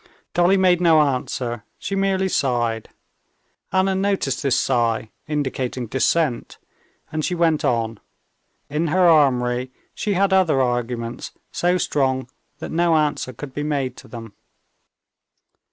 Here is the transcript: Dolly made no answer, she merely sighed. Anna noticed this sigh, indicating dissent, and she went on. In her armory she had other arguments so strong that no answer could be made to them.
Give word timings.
Dolly 0.33 0.57
made 0.57 0.81
no 0.81 0.99
answer, 0.99 1.63
she 1.77 1.93
merely 1.95 2.27
sighed. 2.27 2.89
Anna 3.71 3.93
noticed 3.93 4.41
this 4.41 4.59
sigh, 4.59 5.11
indicating 5.27 5.85
dissent, 5.85 6.57
and 7.11 7.23
she 7.23 7.35
went 7.35 7.63
on. 7.63 7.99
In 8.67 8.87
her 8.87 9.07
armory 9.07 9.71
she 9.93 10.15
had 10.15 10.33
other 10.33 10.59
arguments 10.59 11.33
so 11.51 11.77
strong 11.77 12.27
that 12.57 12.71
no 12.71 12.95
answer 12.95 13.31
could 13.31 13.53
be 13.53 13.61
made 13.61 13.95
to 13.97 14.07
them. 14.07 14.33